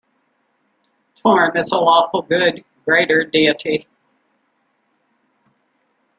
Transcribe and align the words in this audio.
Torm 1.21 1.55
is 1.55 1.71
a 1.71 1.77
Lawful 1.77 2.23
Good 2.23 2.65
greater 2.85 3.23
deity. 3.23 3.87